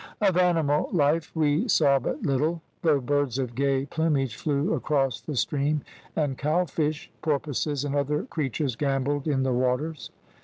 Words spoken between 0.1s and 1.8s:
"Of animal life we